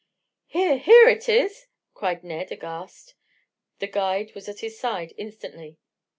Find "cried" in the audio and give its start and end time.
1.93-2.23